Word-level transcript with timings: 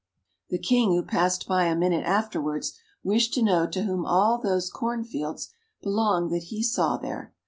The 0.49 0.57
King, 0.57 0.93
who 0.93 1.03
passed 1.03 1.47
by 1.47 1.65
a 1.65 1.75
minute 1.75 2.03
afterwards, 2.03 2.73
wished 3.03 3.35
to 3.35 3.43
know 3.43 3.67
to 3.67 3.83
whom 3.83 4.03
all 4.03 4.39
those 4.39 4.71
cornfields 4.71 5.53
belonged 5.83 6.31
that 6.31 6.45
he 6.45 6.63
saw 6.63 6.97
there. 6.97 7.35